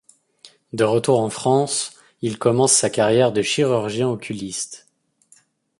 De 0.73 0.83
retour 0.83 1.19
en 1.19 1.29
France, 1.29 1.93
il 2.23 2.39
commence 2.39 2.71
sa 2.73 2.89
carrière 2.89 3.31
de 3.31 3.43
chirurgien-oculiste. 3.43 4.87